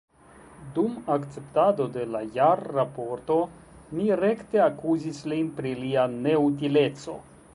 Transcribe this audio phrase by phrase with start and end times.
[0.77, 3.37] Dum akceptado de la jarraporto
[3.99, 7.19] mi rekte akuzis lin pri lia neutileco.